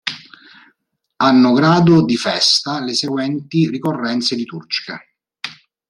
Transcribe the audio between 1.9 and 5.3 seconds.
di festa le seguenti ricorrenze liturgiche.